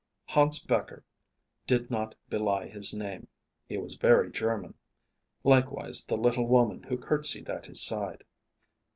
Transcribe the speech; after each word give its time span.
Hans 0.29 0.57
Becher 0.57 1.05
did 1.67 1.91
not 1.91 2.15
belie 2.27 2.67
his 2.67 2.91
name. 2.91 3.27
He 3.69 3.77
was 3.77 3.93
very 3.93 4.31
German. 4.31 4.73
Likewise 5.43 6.05
the 6.05 6.17
little 6.17 6.47
woman 6.47 6.81
who 6.81 6.97
courtesied 6.97 7.51
at 7.51 7.67
his 7.67 7.83
side. 7.83 8.23